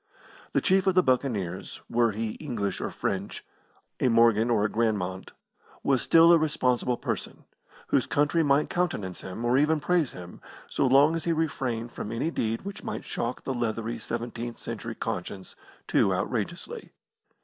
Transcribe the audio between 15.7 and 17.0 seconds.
too outrageously.